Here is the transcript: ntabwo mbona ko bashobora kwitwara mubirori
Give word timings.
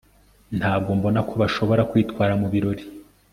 ntabwo 0.57 0.89
mbona 0.97 1.19
ko 1.27 1.33
bashobora 1.41 1.87
kwitwara 1.91 2.33
mubirori 2.41 2.83